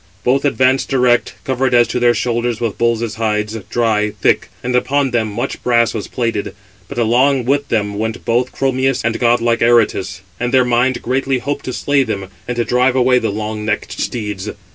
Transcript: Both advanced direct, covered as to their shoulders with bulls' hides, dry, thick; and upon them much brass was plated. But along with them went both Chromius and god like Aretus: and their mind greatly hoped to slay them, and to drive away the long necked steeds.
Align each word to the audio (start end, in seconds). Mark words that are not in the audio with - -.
Both 0.23 0.45
advanced 0.45 0.89
direct, 0.89 1.35
covered 1.43 1.75
as 1.75 1.87
to 1.89 1.99
their 1.99 2.15
shoulders 2.15 2.59
with 2.59 2.79
bulls' 2.79 3.13
hides, 3.13 3.53
dry, 3.69 4.13
thick; 4.19 4.49
and 4.63 4.75
upon 4.75 5.11
them 5.11 5.27
much 5.31 5.61
brass 5.61 5.93
was 5.93 6.07
plated. 6.07 6.55
But 6.87 6.97
along 6.97 7.45
with 7.45 7.67
them 7.67 7.99
went 7.99 8.25
both 8.25 8.51
Chromius 8.51 9.05
and 9.05 9.19
god 9.19 9.41
like 9.41 9.61
Aretus: 9.61 10.21
and 10.39 10.51
their 10.51 10.65
mind 10.65 11.03
greatly 11.03 11.37
hoped 11.37 11.65
to 11.65 11.71
slay 11.73 12.01
them, 12.01 12.29
and 12.47 12.55
to 12.57 12.65
drive 12.65 12.95
away 12.95 13.19
the 13.19 13.29
long 13.29 13.63
necked 13.63 13.91
steeds. 14.01 14.49